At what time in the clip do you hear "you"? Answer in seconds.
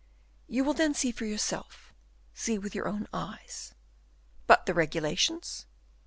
0.47-0.63